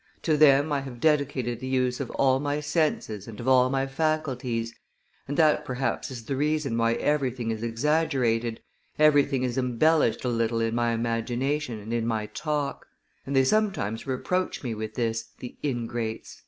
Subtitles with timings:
[0.23, 3.85] To them I have dedicated the use of all my senses and of all my
[3.85, 4.73] faculties,
[5.27, 8.61] and that perhaps is the reason why everything is exaggerated,
[8.97, 12.87] everything is embellished a little in my imagination and in my talk;
[13.27, 16.39] and they sometimes reproach me with this, the ingrates!"